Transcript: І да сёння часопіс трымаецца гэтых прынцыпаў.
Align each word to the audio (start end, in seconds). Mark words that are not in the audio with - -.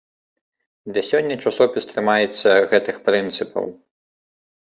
І 0.89 0.95
да 0.95 1.01
сёння 1.09 1.35
часопіс 1.45 1.83
трымаецца 1.91 2.49
гэтых 2.73 2.97
прынцыпаў. 3.11 3.65